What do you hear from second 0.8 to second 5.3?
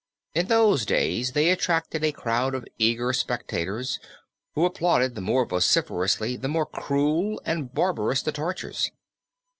days they attracted a crowd of eager spectators who applauded the